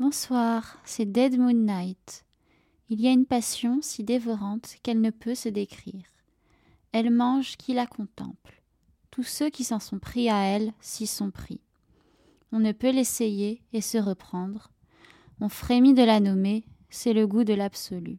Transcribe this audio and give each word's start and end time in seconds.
Bonsoir, 0.00 0.78
c'est 0.84 1.04
Dead 1.04 1.38
Moon 1.38 1.52
Night. 1.52 2.24
Il 2.90 3.00
y 3.00 3.06
a 3.06 3.12
une 3.12 3.26
passion 3.26 3.78
si 3.80 4.02
dévorante 4.02 4.74
qu'elle 4.82 5.00
ne 5.00 5.10
peut 5.10 5.36
se 5.36 5.48
décrire. 5.48 6.02
Elle 6.90 7.10
mange 7.10 7.56
qui 7.56 7.74
la 7.74 7.86
contemple. 7.86 8.60
Tous 9.12 9.22
ceux 9.22 9.50
qui 9.50 9.62
s'en 9.62 9.78
sont 9.78 10.00
pris 10.00 10.28
à 10.28 10.42
elle 10.46 10.72
s'y 10.80 11.06
sont 11.06 11.30
pris. 11.30 11.60
On 12.50 12.58
ne 12.58 12.72
peut 12.72 12.90
l'essayer 12.90 13.62
et 13.72 13.80
se 13.80 13.96
reprendre. 13.96 14.72
On 15.40 15.48
frémit 15.48 15.94
de 15.94 16.02
la 16.02 16.18
nommer, 16.18 16.64
c'est 16.90 17.12
le 17.12 17.28
goût 17.28 17.44
de 17.44 17.54
l'absolu. 17.54 18.18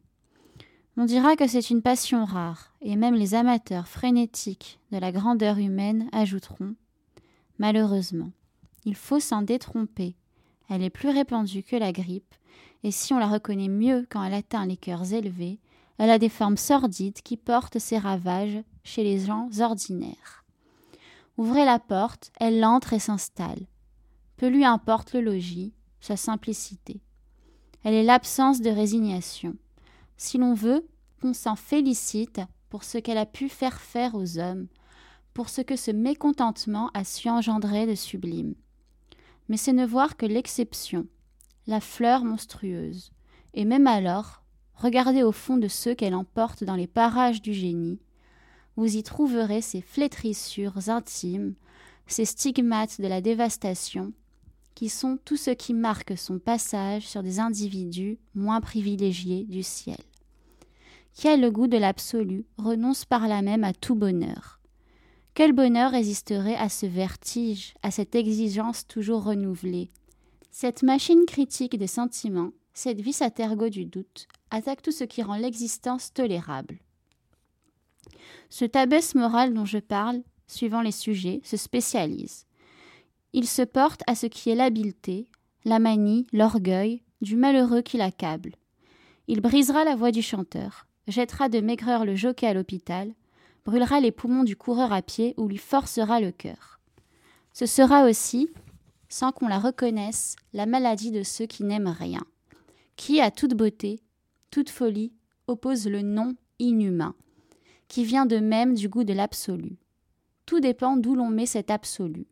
On 0.96 1.04
dira 1.04 1.36
que 1.36 1.46
c'est 1.46 1.72
une 1.72 1.82
passion 1.82 2.24
rare, 2.24 2.74
et 2.80 2.96
même 2.96 3.16
les 3.16 3.36
amateurs 3.36 3.90
frénétiques 3.90 4.80
de 4.94 4.98
la 4.98 5.12
grandeur 5.12 5.58
humaine 5.58 6.08
ajouteront 6.14 6.76
Malheureusement, 7.60 8.32
il 8.86 8.96
faut 8.96 9.20
s'en 9.20 9.42
détromper. 9.42 10.16
Elle 10.70 10.84
est 10.84 10.90
plus 10.90 11.10
répandue 11.10 11.64
que 11.64 11.76
la 11.76 11.92
grippe, 11.92 12.34
et 12.84 12.92
si 12.92 13.14
on 13.14 13.20
la 13.20 13.28
reconnaît 13.28 13.70
mieux 13.70 14.06
quand 14.10 14.24
elle 14.24 14.34
atteint 14.34 14.66
les 14.66 14.78
cœurs 14.78 15.14
élevés, 15.14 15.60
elle 15.98 16.10
a 16.10 16.20
des 16.20 16.30
formes 16.30 16.58
sordides 16.58 17.22
qui 17.22 17.38
portent 17.38 17.80
ses 17.80 17.98
ravages 17.98 18.62
chez 18.84 19.04
les 19.04 19.20
gens 19.20 19.50
ordinaires. 19.60 20.44
Ouvrez 21.38 21.66
la 21.66 21.80
porte, 21.80 22.32
elle 22.40 22.64
entre 22.64 22.94
et 22.94 23.00
s'installe. 23.00 23.66
Peu 24.38 24.48
lui 24.48 24.66
importe 24.66 25.14
le 25.14 25.22
logis, 25.22 25.74
sa 26.00 26.18
simplicité. 26.18 27.02
Elle 27.84 27.94
est 27.94 28.04
l'absence 28.04 28.62
de 28.62 28.70
résignation 28.70 29.56
si 30.18 30.38
l'on 30.38 30.54
veut, 30.54 30.88
qu'on 31.22 31.34
s'en 31.34 31.56
félicite 31.56 32.42
pour 32.70 32.84
ce 32.84 32.98
qu'elle 32.98 33.18
a 33.18 33.26
pu 33.26 33.50
faire 33.50 33.80
faire 33.80 34.16
aux 34.16 34.38
hommes, 34.38 34.68
pour 35.34 35.50
ce 35.50 35.62
que 35.62 35.76
ce 35.76 35.92
mécontentement 35.92 36.90
a 36.94 37.04
su 37.04 37.30
engendrer 37.30 37.86
de 37.86 37.96
sublime. 37.96 38.56
Mais 39.50 39.58
c'est 39.58 39.74
ne 39.74 39.86
voir 39.86 40.18
que 40.18 40.26
l'exception, 40.26 41.08
la 41.68 41.80
fleur 41.80 42.24
monstrueuse, 42.24 43.12
et 43.54 43.66
même 43.66 43.88
alors, 43.88 44.44
regardez 44.76 45.24
au 45.24 45.32
fond 45.32 45.58
de 45.58 45.68
ceux 45.68 45.96
qu'elle 45.96 46.16
emporte 46.16 46.64
dans 46.64 46.76
les 46.76 46.88
parages 46.88 47.42
du 47.42 47.54
génie, 47.54 48.00
vous 48.76 48.98
y 48.98 49.04
trouverez 49.04 49.62
ces 49.62 49.82
flétrissures 49.82 50.90
intimes, 50.90 51.56
ces 52.08 52.26
stigmates 52.26 53.00
de 53.00 53.08
la 53.08 53.22
dévastation, 53.22 54.14
qui 54.76 54.90
sont 54.90 55.18
tout 55.24 55.38
ce 55.38 55.52
qui 55.52 55.74
marque 55.74 56.18
son 56.18 56.38
passage 56.38 57.08
sur 57.08 57.24
des 57.24 57.40
individus 57.40 58.20
moins 58.36 58.60
privilégiés 58.60 59.46
du 59.46 59.64
ciel. 59.64 59.98
Qui 61.14 61.30
a 61.30 61.38
le 61.38 61.50
goût 61.50 61.68
de 61.68 61.78
l'absolu 61.78 62.46
renonce 62.58 63.06
par 63.06 63.30
là 63.30 63.42
même 63.42 63.64
à 63.64 63.72
tout 63.72 63.96
bonheur. 63.96 64.55
Quel 65.36 65.52
bonheur 65.52 65.92
résisterait 65.92 66.56
à 66.56 66.70
ce 66.70 66.86
vertige, 66.86 67.74
à 67.84 67.92
cette 67.92 68.16
exigence 68.16 68.88
toujours 68.88 69.26
renouvelée 69.26 69.92
Cette 70.50 70.82
machine 70.82 71.26
critique 71.26 71.78
des 71.78 71.88
sentiments, 71.88 72.52
cette 72.74 73.02
vis 73.02 73.22
à 73.22 73.30
tergo 73.30 73.68
du 73.68 73.84
doute, 73.84 74.30
attaque 74.50 74.82
tout 74.82 74.94
ce 74.94 75.04
qui 75.04 75.22
rend 75.22 75.36
l'existence 75.36 76.14
tolérable. 76.14 76.80
Ce 78.50 78.64
tabès 78.64 79.14
moral 79.14 79.54
dont 79.54 79.66
je 79.66 79.80
parle, 79.80 80.24
suivant 80.48 80.82
les 80.82 80.94
sujets, 80.94 81.42
se 81.44 81.58
spécialise. 81.58 82.46
Il 83.34 83.46
se 83.46 83.62
porte 83.62 84.04
à 84.08 84.16
ce 84.16 84.28
qui 84.28 84.52
est 84.52 84.56
l'habileté, 84.56 85.28
la 85.66 85.80
manie, 85.80 86.28
l'orgueil 86.32 87.04
du 87.20 87.36
malheureux 87.36 87.82
qui 87.82 87.98
l'accable. 87.98 88.56
Il 89.28 89.42
brisera 89.42 89.84
la 89.84 89.98
voix 89.98 90.12
du 90.12 90.22
chanteur, 90.22 90.88
jettera 91.10 91.50
de 91.50 91.60
maigreur 91.60 92.06
le 92.06 92.16
jockey 92.16 92.48
à 92.48 92.54
l'hôpital, 92.54 93.14
brûlera 93.66 94.00
les 94.00 94.12
poumons 94.12 94.44
du 94.44 94.56
coureur 94.56 94.94
à 94.94 95.02
pied 95.02 95.34
ou 95.38 95.48
lui 95.48 95.58
forcera 95.58 96.22
le 96.22 96.32
cœur. 96.32 96.80
Ce 97.52 97.66
sera 97.66 98.06
aussi, 98.06 98.50
sans 99.10 99.32
qu'on 99.32 99.48
la 99.48 99.60
reconnaisse, 99.60 100.36
la 100.54 100.66
maladie 100.66 101.12
de 101.12 101.24
ceux 101.24 101.46
qui 101.46 101.64
n'aiment 101.64 101.88
rien, 101.88 102.24
qui, 102.96 103.22
à 103.22 103.32
toute 103.32 103.56
beauté, 103.56 104.02
toute 104.52 104.70
folie, 104.70 105.14
oppose 105.48 105.88
le 105.88 106.02
non 106.02 106.36
inhumain, 106.60 107.16
qui 107.88 108.06
vient 108.06 108.26
de 108.26 108.38
même 108.38 108.74
du 108.74 108.90
goût 108.90 109.04
de 109.04 109.14
l'absolu. 109.14 109.78
Tout 110.46 110.60
dépend 110.60 110.96
d'où 110.96 111.16
l'on 111.16 111.30
met 111.30 111.46
cet 111.46 111.72
absolu. 111.72 112.28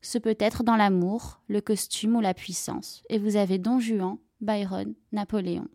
Ce 0.00 0.18
peut 0.18 0.36
être 0.38 0.64
dans 0.64 0.76
l'amour, 0.76 1.40
le 1.48 1.60
costume 1.60 2.16
ou 2.16 2.20
la 2.20 2.34
puissance. 2.34 3.02
Et 3.08 3.18
vous 3.18 3.36
avez 3.36 3.58
Don 3.58 3.78
Juan, 3.78 4.18
Byron, 4.40 4.94
Napoléon. 5.12 5.68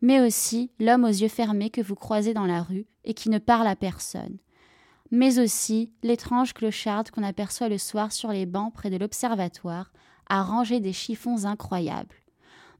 Mais 0.00 0.20
aussi 0.20 0.70
l'homme 0.78 1.04
aux 1.04 1.08
yeux 1.08 1.28
fermés 1.28 1.70
que 1.70 1.80
vous 1.80 1.94
croisez 1.94 2.34
dans 2.34 2.46
la 2.46 2.62
rue 2.62 2.86
et 3.04 3.14
qui 3.14 3.30
ne 3.30 3.38
parle 3.38 3.66
à 3.66 3.76
personne. 3.76 4.38
Mais 5.10 5.38
aussi 5.38 5.92
l'étrange 6.02 6.54
clocharde 6.54 7.10
qu'on 7.10 7.22
aperçoit 7.22 7.68
le 7.68 7.78
soir 7.78 8.12
sur 8.12 8.30
les 8.30 8.46
bancs 8.46 8.72
près 8.72 8.90
de 8.90 8.96
l'observatoire, 8.96 9.92
à 10.28 10.42
ranger 10.42 10.80
des 10.80 10.92
chiffons 10.92 11.44
incroyables. 11.44 12.16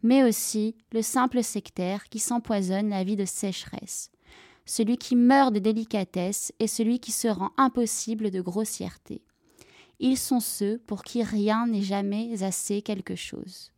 Mais 0.03 0.23
aussi 0.23 0.77
le 0.93 1.03
simple 1.03 1.43
sectaire 1.43 2.09
qui 2.09 2.19
s'empoisonne 2.19 2.89
la 2.89 3.05
vie 3.05 3.17
de 3.17 3.25
sécheresse. 3.25 4.11
Celui 4.67 4.97
qui 4.97 5.15
meurt 5.15 5.53
de 5.53 5.59
délicatesse 5.59 6.53
et 6.59 6.67
celui 6.67 6.99
qui 6.99 7.13
se 7.13 7.29
rend 7.29 7.51
impossible 7.57 8.31
de 8.31 8.41
grossièreté. 8.41 9.23
Ils 10.01 10.19
sont 10.19 10.41
ceux 10.41 10.79
pour 10.87 11.05
qui 11.05 11.23
rien 11.23 11.67
n'est 11.67 11.83
jamais 11.83 12.43
assez 12.43 12.83
quelque 12.83 13.15
chose. 13.15 13.74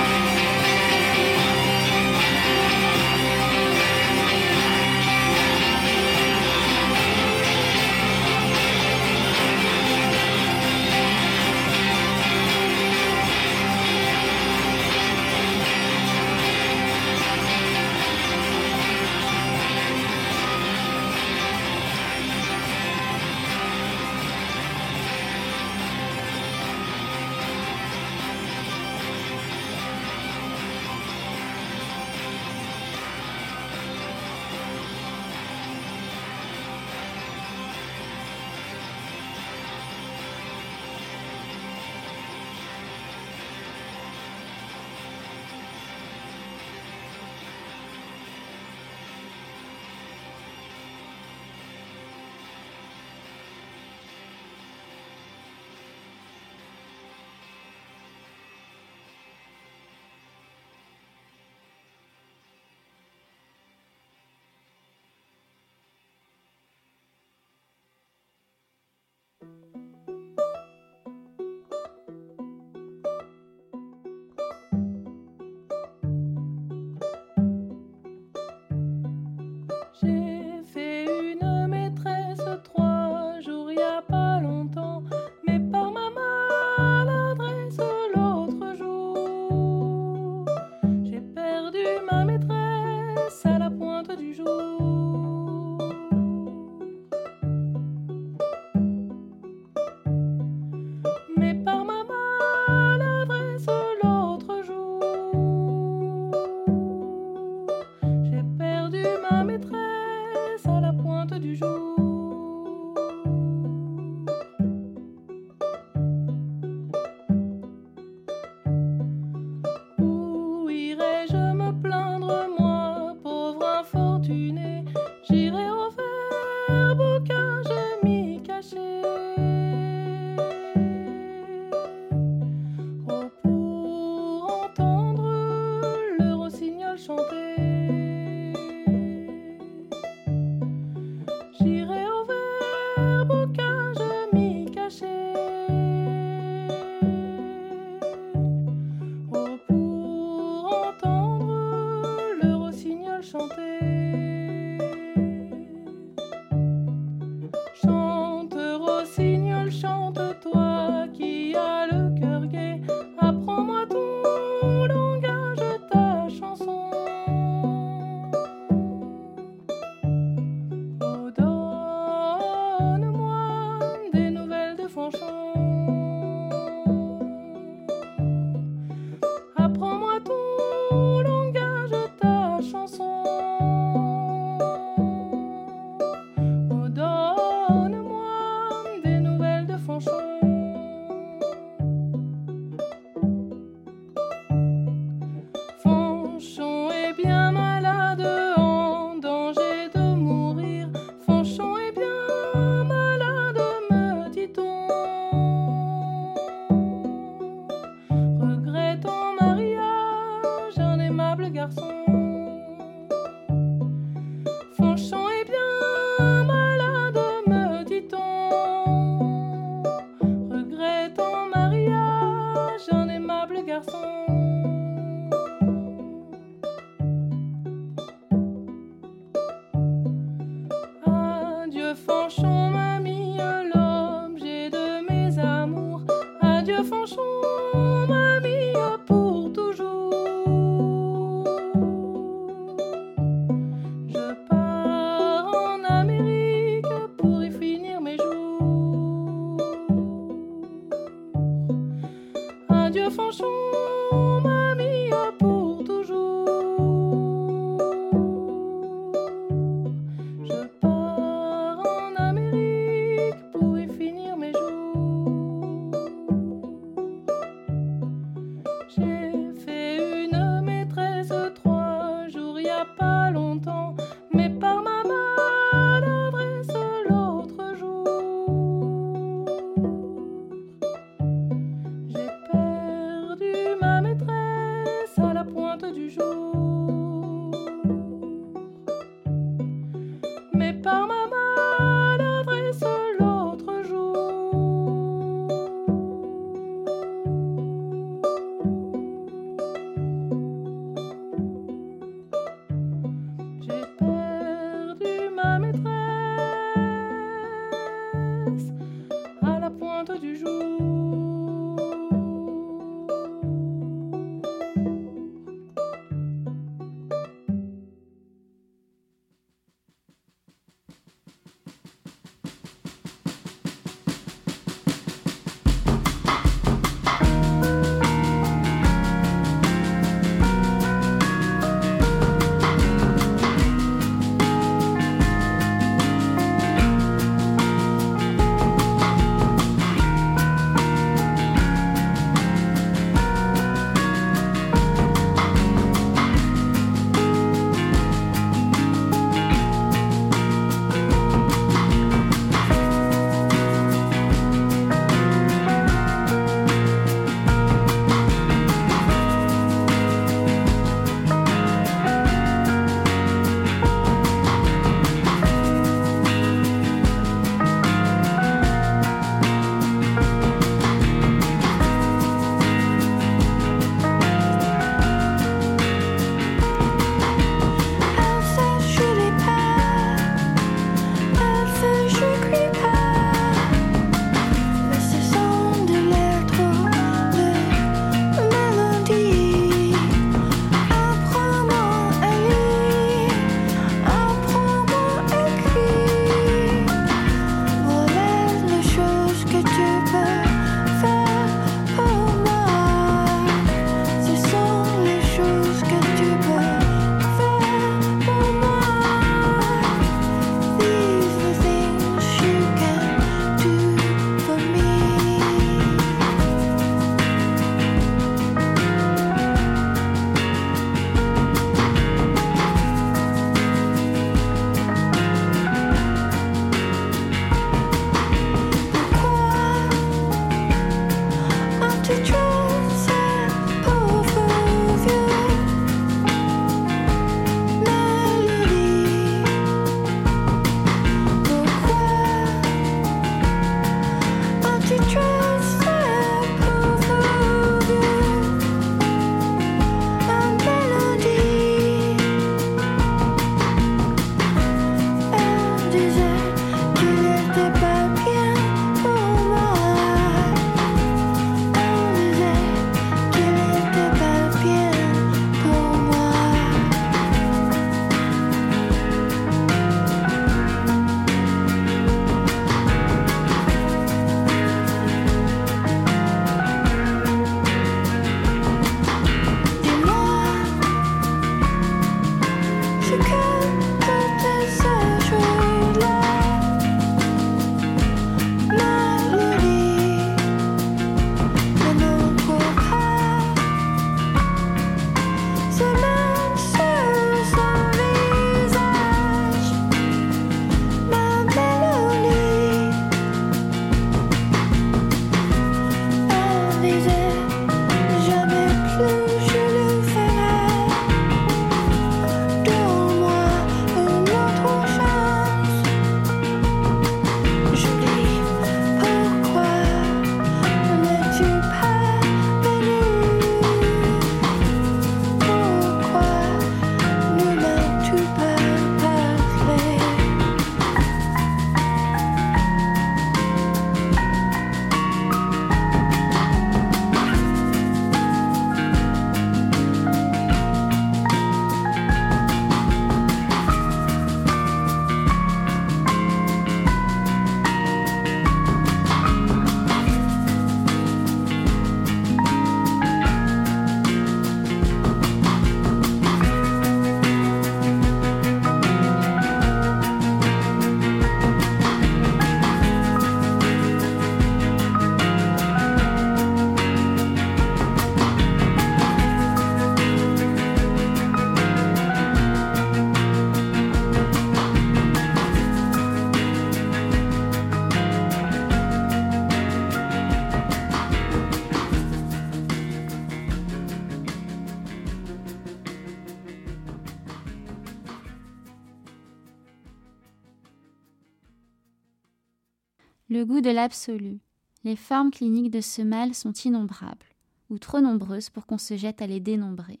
Le 593.38 593.44
goût 593.44 593.60
de 593.60 593.70
l'absolu. 593.70 594.40
Les 594.82 594.96
formes 594.96 595.30
cliniques 595.30 595.70
de 595.70 595.80
ce 595.80 596.02
mal 596.02 596.34
sont 596.34 596.52
innombrables, 596.52 597.24
ou 597.70 597.78
trop 597.78 598.00
nombreuses 598.00 598.50
pour 598.50 598.66
qu'on 598.66 598.78
se 598.78 598.96
jette 598.96 599.22
à 599.22 599.28
les 599.28 599.38
dénombrer. 599.38 600.00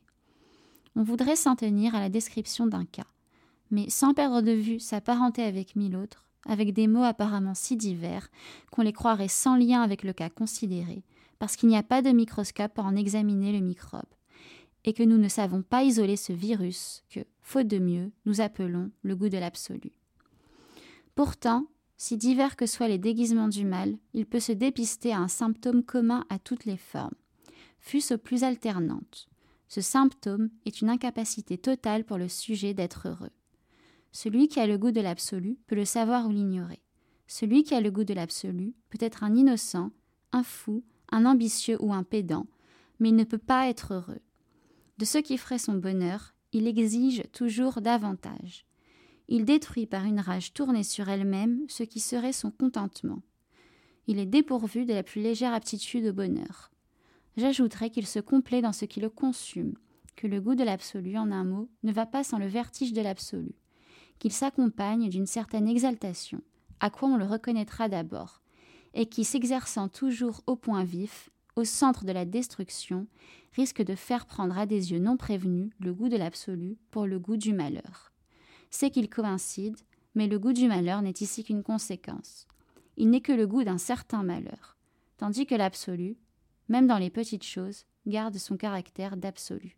On 0.96 1.04
voudrait 1.04 1.36
s'en 1.36 1.54
tenir 1.54 1.94
à 1.94 2.00
la 2.00 2.08
description 2.08 2.66
d'un 2.66 2.84
cas, 2.84 3.06
mais 3.70 3.88
sans 3.90 4.12
perdre 4.12 4.40
de 4.40 4.50
vue 4.50 4.80
sa 4.80 5.00
parenté 5.00 5.44
avec 5.44 5.76
mille 5.76 5.94
autres, 5.94 6.26
avec 6.46 6.72
des 6.72 6.88
mots 6.88 7.04
apparemment 7.04 7.54
si 7.54 7.76
divers 7.76 8.28
qu'on 8.72 8.82
les 8.82 8.92
croirait 8.92 9.28
sans 9.28 9.54
lien 9.54 9.82
avec 9.82 10.02
le 10.02 10.12
cas 10.12 10.30
considéré, 10.30 11.04
parce 11.38 11.54
qu'il 11.54 11.68
n'y 11.68 11.76
a 11.76 11.84
pas 11.84 12.02
de 12.02 12.10
microscope 12.10 12.74
pour 12.74 12.86
en 12.86 12.96
examiner 12.96 13.52
le 13.52 13.64
microbe, 13.64 14.02
et 14.84 14.92
que 14.92 15.04
nous 15.04 15.16
ne 15.16 15.28
savons 15.28 15.62
pas 15.62 15.84
isoler 15.84 16.16
ce 16.16 16.32
virus 16.32 17.04
que, 17.08 17.20
faute 17.42 17.68
de 17.68 17.78
mieux, 17.78 18.10
nous 18.26 18.40
appelons 18.40 18.90
le 19.04 19.14
goût 19.14 19.28
de 19.28 19.38
l'absolu. 19.38 19.92
Pourtant, 21.14 21.66
si 21.98 22.16
divers 22.16 22.56
que 22.56 22.66
soient 22.66 22.88
les 22.88 22.96
déguisements 22.96 23.48
du 23.48 23.64
mal, 23.64 23.98
il 24.14 24.24
peut 24.24 24.40
se 24.40 24.52
dépister 24.52 25.12
à 25.12 25.18
un 25.18 25.28
symptôme 25.28 25.82
commun 25.82 26.24
à 26.28 26.38
toutes 26.38 26.64
les 26.64 26.76
formes, 26.76 27.14
fût-ce 27.80 28.14
plus 28.14 28.44
alternantes. 28.44 29.28
Ce 29.66 29.80
symptôme 29.80 30.48
est 30.64 30.80
une 30.80 30.88
incapacité 30.88 31.58
totale 31.58 32.04
pour 32.04 32.16
le 32.16 32.28
sujet 32.28 32.72
d'être 32.72 33.08
heureux. 33.08 33.32
Celui 34.12 34.48
qui 34.48 34.60
a 34.60 34.66
le 34.66 34.78
goût 34.78 34.92
de 34.92 35.00
l'absolu 35.00 35.58
peut 35.66 35.74
le 35.74 35.84
savoir 35.84 36.26
ou 36.26 36.30
l'ignorer. 36.30 36.80
Celui 37.26 37.64
qui 37.64 37.74
a 37.74 37.80
le 37.80 37.90
goût 37.90 38.04
de 38.04 38.14
l'absolu 38.14 38.74
peut 38.88 38.98
être 39.00 39.24
un 39.24 39.34
innocent, 39.34 39.90
un 40.32 40.44
fou, 40.44 40.84
un 41.10 41.26
ambitieux 41.26 41.76
ou 41.80 41.92
un 41.92 42.04
pédant, 42.04 42.46
mais 43.00 43.08
il 43.10 43.16
ne 43.16 43.24
peut 43.24 43.38
pas 43.38 43.68
être 43.68 43.94
heureux. 43.94 44.20
De 44.98 45.04
ce 45.04 45.18
qui 45.18 45.36
ferait 45.36 45.58
son 45.58 45.74
bonheur, 45.74 46.34
il 46.52 46.66
exige 46.66 47.24
toujours 47.32 47.82
davantage. 47.82 48.67
Il 49.30 49.44
détruit 49.44 49.86
par 49.86 50.04
une 50.04 50.20
rage 50.20 50.54
tournée 50.54 50.82
sur 50.82 51.08
elle-même 51.10 51.60
ce 51.68 51.82
qui 51.82 52.00
serait 52.00 52.32
son 52.32 52.50
contentement. 52.50 53.22
Il 54.06 54.18
est 54.18 54.26
dépourvu 54.26 54.86
de 54.86 54.94
la 54.94 55.02
plus 55.02 55.20
légère 55.20 55.52
aptitude 55.52 56.06
au 56.06 56.12
bonheur. 56.14 56.70
J'ajouterais 57.36 57.90
qu'il 57.90 58.06
se 58.06 58.20
complaît 58.20 58.62
dans 58.62 58.72
ce 58.72 58.86
qui 58.86 59.00
le 59.00 59.10
consume, 59.10 59.74
que 60.16 60.26
le 60.26 60.40
goût 60.40 60.54
de 60.54 60.64
l'absolu, 60.64 61.18
en 61.18 61.30
un 61.30 61.44
mot, 61.44 61.68
ne 61.82 61.92
va 61.92 62.06
pas 62.06 62.24
sans 62.24 62.38
le 62.38 62.46
vertige 62.46 62.94
de 62.94 63.02
l'absolu, 63.02 63.52
qu'il 64.18 64.32
s'accompagne 64.32 65.10
d'une 65.10 65.26
certaine 65.26 65.68
exaltation, 65.68 66.40
à 66.80 66.88
quoi 66.88 67.10
on 67.10 67.18
le 67.18 67.26
reconnaîtra 67.26 67.90
d'abord, 67.90 68.40
et 68.94 69.06
qui, 69.06 69.24
s'exerçant 69.24 69.88
toujours 69.88 70.42
au 70.46 70.56
point 70.56 70.84
vif, 70.84 71.28
au 71.54 71.64
centre 71.64 72.06
de 72.06 72.12
la 72.12 72.24
destruction, 72.24 73.06
risque 73.54 73.82
de 73.82 73.94
faire 73.94 74.24
prendre 74.24 74.56
à 74.56 74.64
des 74.64 74.92
yeux 74.92 75.00
non 75.00 75.18
prévenus 75.18 75.70
le 75.80 75.92
goût 75.92 76.08
de 76.08 76.16
l'absolu 76.16 76.78
pour 76.90 77.06
le 77.06 77.18
goût 77.18 77.36
du 77.36 77.52
malheur. 77.52 78.12
C'est 78.70 78.90
qu'il 78.90 79.08
coïncide, 79.08 79.76
mais 80.14 80.26
le 80.26 80.38
goût 80.38 80.52
du 80.52 80.68
malheur 80.68 81.02
n'est 81.02 81.10
ici 81.10 81.44
qu'une 81.44 81.62
conséquence. 81.62 82.46
Il 82.96 83.10
n'est 83.10 83.20
que 83.20 83.32
le 83.32 83.46
goût 83.46 83.64
d'un 83.64 83.78
certain 83.78 84.22
malheur, 84.22 84.76
tandis 85.16 85.46
que 85.46 85.54
l'absolu, 85.54 86.16
même 86.68 86.86
dans 86.86 86.98
les 86.98 87.10
petites 87.10 87.44
choses, 87.44 87.84
garde 88.06 88.36
son 88.36 88.56
caractère 88.56 89.16
d'absolu. 89.16 89.76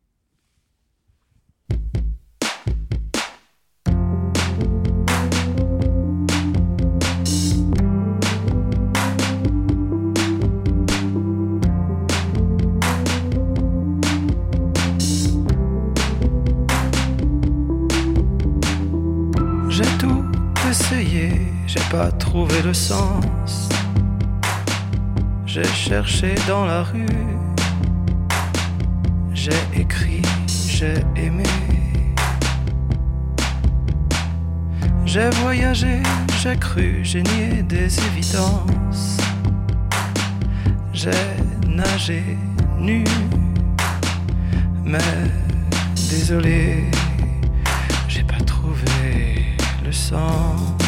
Pas 21.91 22.13
trouvé 22.13 22.63
le 22.63 22.73
sens. 22.73 23.69
J'ai 25.45 25.65
cherché 25.65 26.37
dans 26.47 26.65
la 26.65 26.85
rue, 26.85 27.05
j'ai 29.35 29.61
écrit, 29.75 30.23
j'ai 30.47 30.95
aimé. 31.17 31.43
J'ai 35.05 35.31
voyagé, 35.43 36.01
j'ai 36.41 36.57
cru, 36.57 37.01
j'ai 37.03 37.23
nié 37.23 37.63
des 37.65 37.99
évidences. 38.07 39.17
J'ai 40.93 41.27
nagé 41.67 42.23
nu, 42.79 43.03
mais 44.85 44.99
désolé, 46.09 46.85
j'ai 48.07 48.23
pas 48.23 48.41
trouvé 48.47 49.57
le 49.85 49.91
sens. 49.91 50.80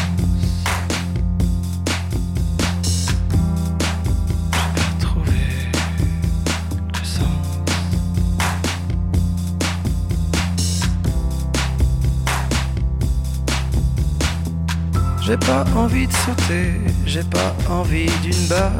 J'ai 15.25 15.37
pas 15.37 15.63
envie 15.73 16.05
de 16.05 16.11
sauter, 16.11 16.81
j'ai 17.05 17.23
pas 17.23 17.55
envie 17.69 18.11
d'une 18.21 18.45
balle. 18.49 18.73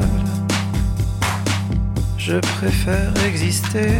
Je 2.18 2.36
préfère 2.36 3.14
exister, 3.26 3.92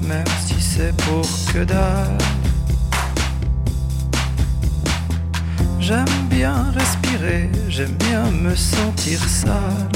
même 0.00 0.24
si 0.46 0.58
c'est 0.58 0.96
pour 1.04 1.28
que 1.52 1.62
dalle. 1.64 2.16
J'aime 5.78 6.26
bien 6.30 6.70
respirer, 6.70 7.50
j'aime 7.68 7.96
bien 8.08 8.24
me 8.30 8.56
sentir 8.56 9.18
sale. 9.28 9.90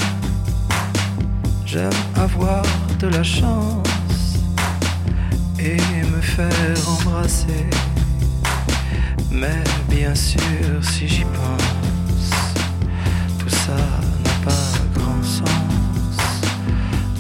J'aime 1.65 1.91
avoir 2.17 2.65
de 2.99 3.07
la 3.07 3.23
chance 3.23 3.89
et 5.59 5.79
me 6.13 6.21
faire 6.21 6.77
embrasser. 6.87 7.71
Mais 9.37 9.65
bien 9.89 10.15
sûr, 10.15 10.39
si 10.83 11.09
j'y 11.09 11.25
pense, 11.25 12.31
tout 13.39 13.49
ça 13.49 13.75
n'a 13.75 14.45
pas 14.45 15.01
grand 15.01 15.23
sens. 15.23 15.49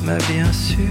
Mais 0.04 0.18
bien 0.32 0.52
sûr, 0.52 0.88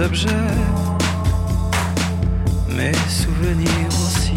objets, 0.00 0.28
mes 2.68 2.94
souvenirs 3.08 3.94
aussi. 4.06 4.32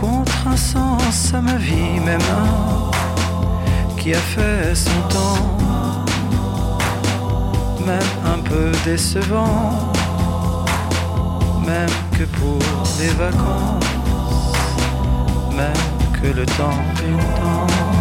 Contre 0.00 0.46
un 0.46 0.56
sens 0.56 1.34
à 1.34 1.40
ma 1.40 1.56
vie, 1.56 2.00
même 2.04 2.20
un 2.20 3.96
qui 3.96 4.14
a 4.14 4.18
fait 4.18 4.74
son 4.74 5.00
temps, 5.08 6.06
même 7.86 8.12
un 8.34 8.38
peu 8.38 8.72
décevant, 8.84 9.92
même 11.66 11.96
que 12.16 12.24
pour 12.24 12.58
les 12.98 13.12
vacances 13.24 13.90
même 15.60 16.20
que 16.20 16.28
le 16.28 16.46
temps 16.46 16.80
d'une 16.96 17.16
danse, 17.16 17.99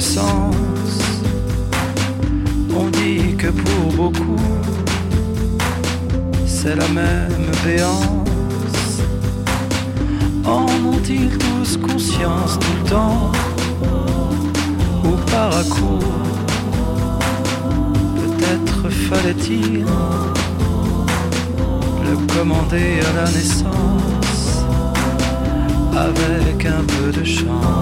sens. 0.00 0.54
On 2.78 2.88
dit 2.88 3.36
que 3.36 3.48
pour 3.48 3.92
beaucoup, 3.92 4.36
c'est 6.46 6.76
la 6.76 6.88
même 6.88 7.50
béance. 7.64 9.00
En 10.44 10.66
ont-ils 10.92 11.36
tous 11.38 11.76
conscience 11.78 12.58
tout 12.58 12.76
le 12.84 12.90
temps 12.90 13.32
Ou 15.04 15.12
par 15.30 15.56
à 15.56 15.64
Peut-être 18.16 18.90
fallait-il 18.90 19.84
le 22.08 22.34
commander 22.34 23.00
à 23.08 23.24
la 23.24 23.30
naissance 23.30 24.64
avec 25.96 26.66
un 26.66 26.84
peu 26.84 27.10
de 27.18 27.24
chance, 27.24 27.75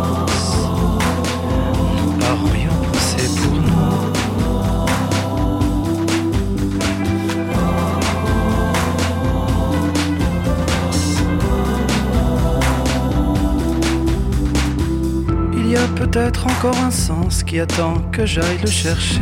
encore 16.64 16.80
un 16.82 16.90
sens 16.90 17.42
qui 17.42 17.60
attend 17.60 17.94
que 18.10 18.24
j'aille 18.24 18.58
le 18.62 18.70
chercher 18.70 19.20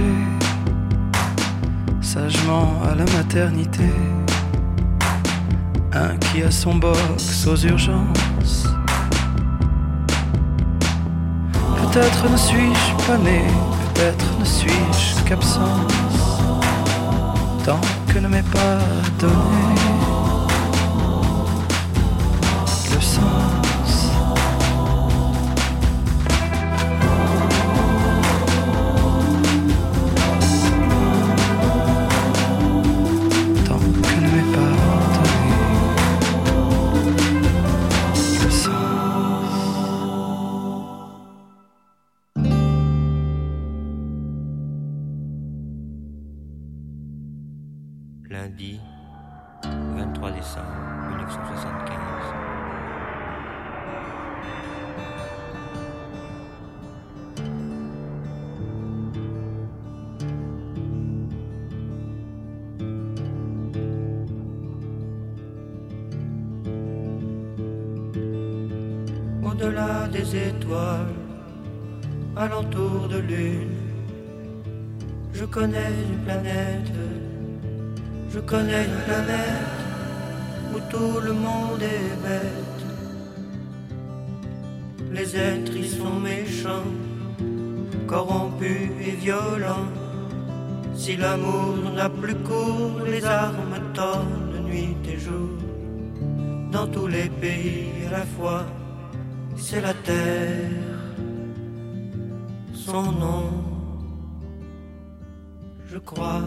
sagement 2.01 2.71
à 2.85 2.95
la 2.95 3.05
maternité. 3.17 3.91
Un 5.93 6.17
qui 6.19 6.43
a 6.43 6.51
son 6.53 6.77
box 6.77 7.47
aux 7.49 7.57
urgences. 7.57 8.69
Peut-être 11.53 12.31
ne 12.31 12.37
suis-je 12.37 13.07
pas 13.07 13.19
né, 13.19 13.43
peut-être 13.95 14.39
ne 14.39 14.45
suis-je 14.45 15.29
qu'absence. 15.29 16.43
Tant 17.65 17.81
que 18.13 18.21
ne 18.21 18.29
m'est 18.29 18.51
pas 18.51 18.79
donné 19.19 20.12
je 78.73 78.79
connais 78.79 78.85
une 78.85 79.01
planète 79.05 79.81
où 80.75 80.81
tout 80.91 81.21
le 81.21 81.33
monde 81.33 81.83
est 81.83 82.17
bête. 82.23 82.83
Les 85.13 85.37
êtres 85.37 85.77
y 85.77 85.89
sont 85.89 86.19
méchants, 86.21 86.91
corrompus 88.07 88.91
et 89.07 89.13
violents. 89.13 89.91
Si 90.95 91.17
l'amour 91.17 91.77
n'a 91.95 92.09
plus 92.09 92.37
cours, 92.37 93.01
les 93.07 93.25
armes 93.25 93.79
tordent 93.95 94.65
nuit 94.65 94.97
et 95.07 95.19
jour. 95.19 95.59
Dans 96.71 96.87
tous 96.87 97.07
les 97.07 97.29
pays 97.29 97.93
la 98.11 98.25
fois, 98.37 98.65
c'est 99.57 99.81
la 99.81 99.95
terre. 99.95 100.71
Son 102.75 103.13
nom, 103.13 103.51
je 105.91 105.99
crois. 105.99 106.43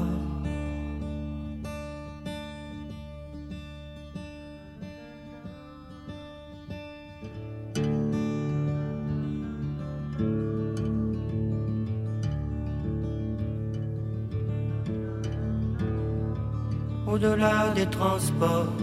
Au-delà 17.16 17.70
des 17.74 17.86
transports, 17.86 18.74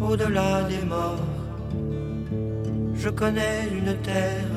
au-delà 0.00 0.62
des 0.72 0.84
morts. 0.92 1.28
Je 2.94 3.10
connais 3.10 3.58
une 3.78 3.94
terre, 4.10 4.56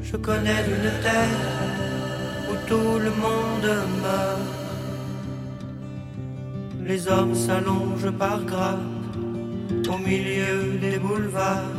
je 0.00 0.16
connais 0.16 0.62
une 0.76 0.90
terre 1.06 1.42
où 2.48 2.54
tout 2.68 2.92
le 3.06 3.12
monde 3.24 3.70
meurt. 4.04 4.48
Les 6.88 7.06
hommes 7.06 7.34
s'allongent 7.34 8.14
par 8.22 8.38
grappes 8.50 9.14
au 9.92 9.98
milieu 9.98 10.78
des 10.84 10.98
boulevards. 10.98 11.76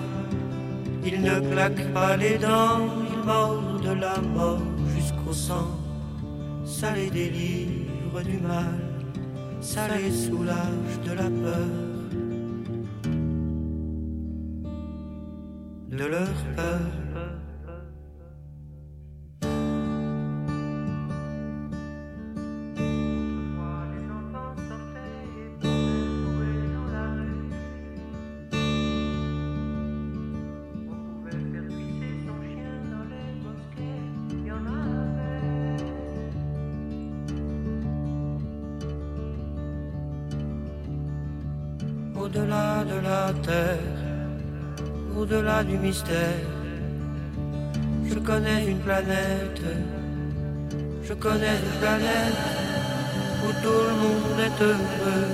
Ils 1.04 1.20
ne 1.20 1.36
claquent 1.52 1.92
pas 2.00 2.16
les 2.16 2.38
dents, 2.38 2.86
ils 3.12 3.24
mordent 3.32 3.98
la 4.08 4.18
mort 4.36 4.68
jusqu'au 4.96 5.34
sang. 5.34 5.72
Ça 6.64 6.92
les 6.94 7.10
délivre 7.10 8.22
du 8.24 8.38
mal 8.38 8.91
ça 9.62 9.88
les 9.88 10.12
soulage 10.12 11.00
de 11.06 11.12
la 11.12 11.30
peur, 11.30 11.68
de 15.90 16.06
leur 16.06 16.34
peur. 16.56 17.01
Je 48.08 48.20
connais 48.20 48.68
une 48.68 48.80
planète, 48.80 49.62
je 51.04 51.14
connais 51.14 51.58
une 51.58 51.80
planète 51.80 52.44
où 53.44 53.52
tout 53.64 53.82
le 53.90 53.96
monde 54.02 54.40
est 54.48 54.64
heureux. 54.64 55.32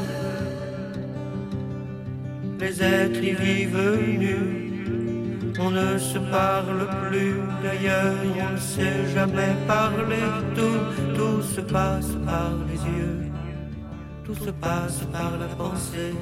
Les 2.59 2.81
êtres 2.81 3.23
y 3.23 3.33
vivent 3.33 3.99
nus, 4.19 5.53
on 5.59 5.71
ne 5.71 5.97
se 5.97 6.19
parle 6.19 6.87
plus 7.09 7.35
d'ailleurs, 7.61 8.15
on 8.49 8.53
ne 8.53 8.57
sait 8.57 9.05
jamais 9.13 9.53
parler, 9.67 10.27
tout, 10.55 11.13
tout 11.13 11.41
se 11.41 11.61
passe 11.61 12.11
par 12.25 12.51
les 12.69 12.81
yeux, 12.97 13.21
tout 14.23 14.35
se 14.35 14.51
passe 14.51 15.01
par 15.11 15.37
la 15.37 15.47
pensée. 15.47 16.15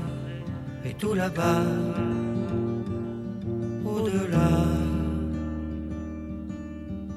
Et 0.84 0.94
tout 0.94 1.14
là-bas, 1.14 1.64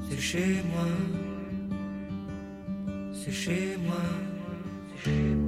c'est 0.08 0.20
chez 0.20 0.62
moi, 0.70 0.86
c'est 3.12 3.32
chez 3.32 3.76
moi, 3.84 3.96
c'est 4.96 5.10
chez 5.10 5.20
moi. 5.34 5.47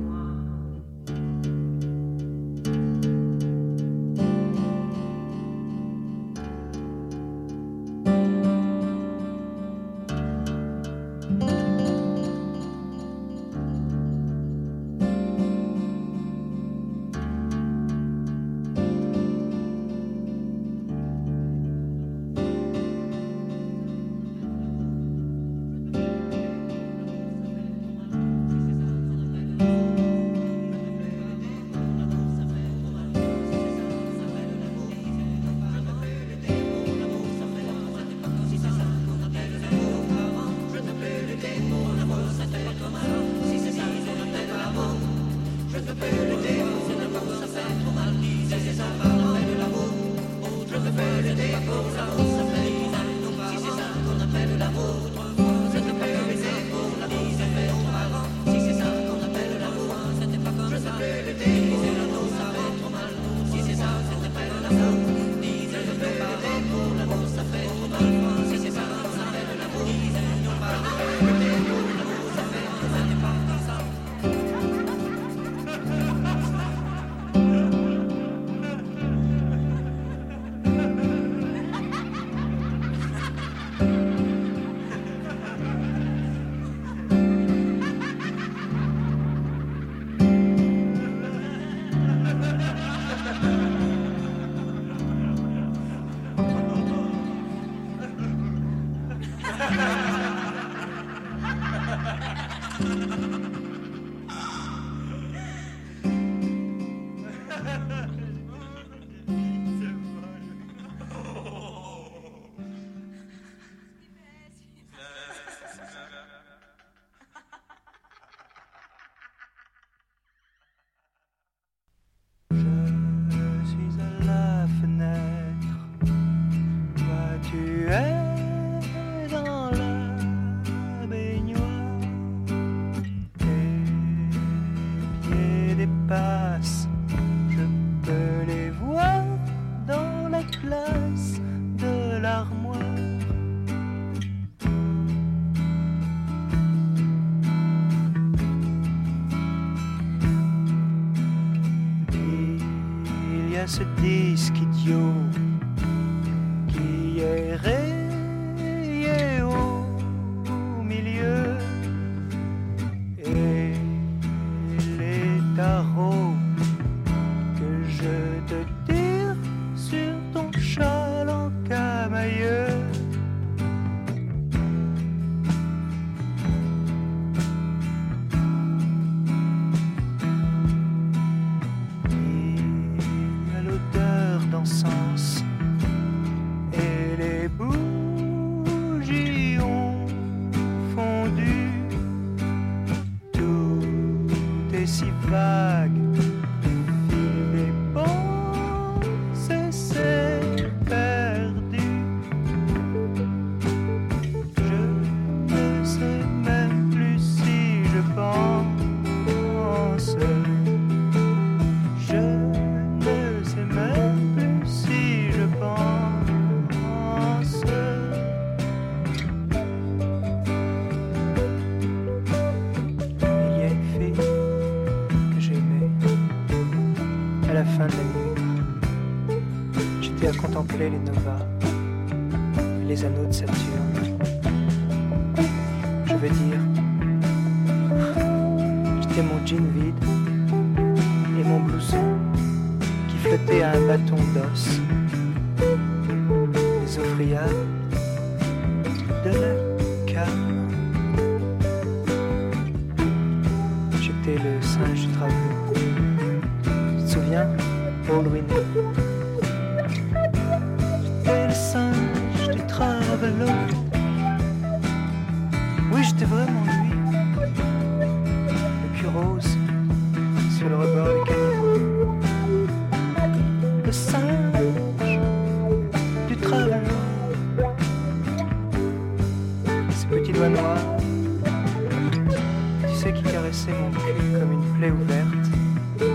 Caressait 283.51 283.72
mon 283.72 283.90
cul 283.90 284.38
comme 284.38 284.53
une 284.53 284.78
plaie 284.78 284.90
ouverte. 284.90 286.14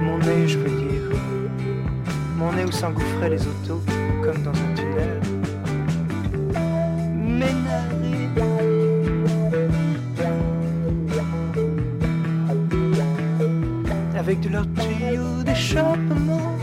Mon 0.00 0.18
nez, 0.18 0.48
je 0.48 0.58
veux 0.58 0.68
dire. 0.68 1.18
Mon 2.36 2.52
nez 2.52 2.64
où 2.64 2.72
s'engouffraient 2.72 3.30
les 3.30 3.42
autos 3.42 3.82
comme 4.22 4.42
dans 4.42 4.50
un 4.50 4.74
tunnel. 4.74 5.20
Mes 7.14 7.40
narines. 7.40 8.02
avec 14.18 14.38
de 14.40 14.50
leurs 14.50 14.66
tuyaux 14.74 15.42
d'échappement, 15.44 16.56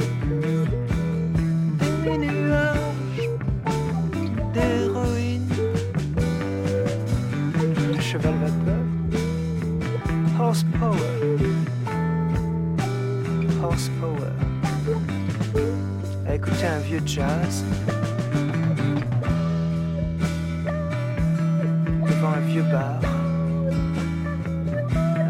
écouter 16.50 16.68
un 16.68 16.80
vieux 16.80 17.02
jazz 17.06 17.64
devant 22.08 22.30
un 22.30 22.40
vieux 22.48 22.64
bar 22.64 23.00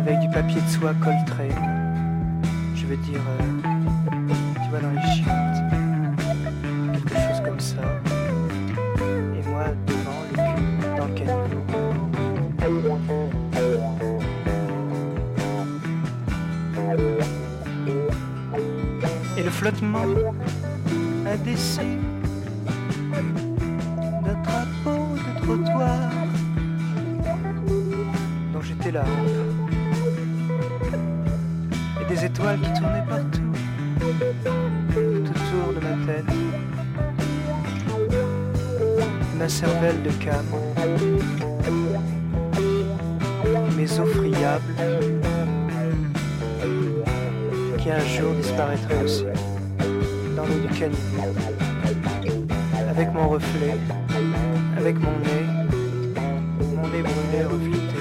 avec 0.02 0.20
du 0.20 0.30
papier 0.30 0.62
de 0.62 0.70
soie 0.70 0.94
coltré. 1.04 1.50
Je 2.76 2.86
veux 2.86 2.98
dire, 2.98 3.20
euh, 3.20 3.44
tu 4.64 4.70
vois, 4.70 4.80
dans 4.80 4.92
les 4.92 5.02
chiottes, 5.14 5.62
quelque 6.94 7.16
chose 7.16 7.42
comme 7.44 7.60
ça. 7.60 7.82
Et 9.38 9.44
moi, 9.50 9.66
devant, 9.88 10.22
le 10.32 10.36
cul 10.38 10.64
dans 10.98 11.08
le 11.08 11.14
caniveau. 11.14 11.50
Et 19.38 19.44
le 19.44 19.50
flottement 19.50 20.06
dessus 21.60 22.00
d'un 24.24 24.40
de 25.26 25.32
trottoir. 25.42 26.10
Dont 28.54 28.62
j'étais 28.62 28.92
la 28.92 29.02
hampe 29.02 29.72
et 32.02 32.06
des 32.06 32.26
étoiles 32.26 32.62
qui 32.62 32.74
tournaient 32.80 33.08
partout, 33.10 33.54
tout 34.90 35.32
autour 35.32 35.74
de 35.76 35.82
ma 35.88 35.96
tête. 36.08 36.34
Ma 39.38 39.50
cervelle 39.50 40.02
de 40.04 40.12
cam, 40.24 40.46
avec 52.90 53.14
mon 53.14 53.30
reflet, 53.30 53.76
avec 54.78 54.96
mon 54.96 55.12
nez, 55.20 55.46
mon 56.76 56.88
nez 56.88 57.02
brûlé 57.02 57.44
reflété. 57.44 58.00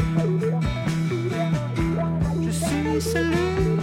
Je 2.44 2.50
suis 2.50 3.00
celui 3.00 3.77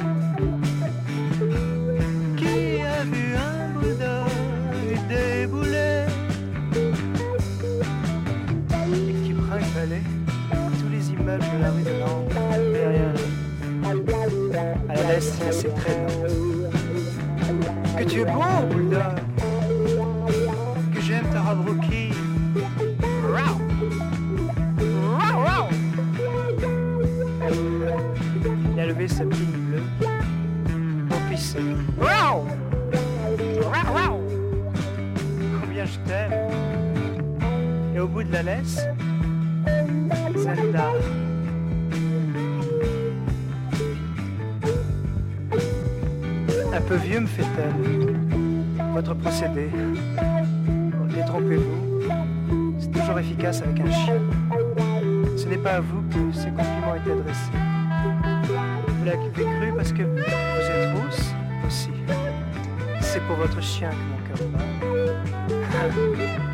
Un 46.73 46.81
peu 46.81 46.95
vieux, 46.95 47.21
me 47.21 47.27
fait-elle. 47.27 48.17
Votre 48.93 49.13
procédé. 49.13 49.69
Oh, 50.17 51.07
Détrompez-vous. 51.15 52.01
C'est 52.77 52.91
toujours 52.91 53.19
efficace 53.19 53.61
avec 53.61 53.79
un 53.79 53.91
chien. 53.91 54.19
Ce 55.37 55.45
n'est 55.47 55.57
pas 55.57 55.75
à 55.75 55.79
vous 55.79 56.01
que 56.09 56.33
ces 56.37 56.49
compliments 56.49 56.95
étaient 56.95 57.13
adressés. 57.13 57.51
Vous 58.99 59.05
l'avez 59.05 59.31
cru 59.31 59.73
parce 59.77 59.93
que 59.93 60.03
vous 60.03 60.19
êtes 60.19 60.93
rousse 60.97 61.31
aussi. 61.65 61.89
c'est 62.99 63.21
pour 63.27 63.37
votre 63.37 63.61
chien 63.61 63.91
que 63.91 63.95
mon 63.95 64.17
cœur 64.27 64.47
bat. 64.49 66.41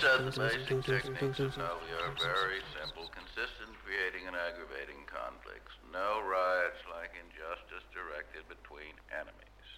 said 0.00 0.24
the 0.24 0.40
basic 0.40 0.84
techniques 0.84 1.40
of 1.40 1.54
failure 1.54 2.00
are 2.04 2.16
very 2.18 2.60
simple, 2.72 3.08
consistent, 3.12 3.72
creating 3.84 4.26
and 4.26 4.36
aggravating 4.36 5.00
conflicts. 5.06 5.72
No 5.92 6.20
riots 6.24 6.80
like 6.88 7.12
injustice 7.20 7.84
directed 7.92 8.44
between 8.48 8.94
enemies. 9.12 9.68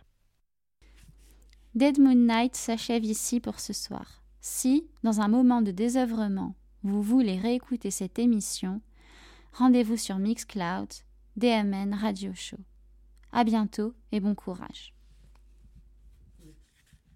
Dead 1.74 1.98
Moon 1.98 2.26
Night 2.26 2.54
s'achève 2.54 3.04
ici 3.04 3.40
pour 3.40 3.58
ce 3.60 3.72
soir. 3.72 4.22
Si, 4.40 4.88
dans 5.02 5.20
un 5.20 5.28
moment 5.28 5.62
de 5.62 5.70
désœuvrement, 5.70 6.54
vous 6.82 7.02
voulez 7.02 7.38
réécouter 7.38 7.90
cette 7.90 8.18
émission, 8.18 8.80
rendez-vous 9.52 9.96
sur 9.96 10.18
Mixcloud, 10.18 10.88
DMN 11.36 11.94
Radio 11.94 12.32
Show. 12.34 12.58
À 13.30 13.44
bientôt 13.44 13.94
et 14.10 14.20
bon 14.20 14.34
courage. 14.34 14.92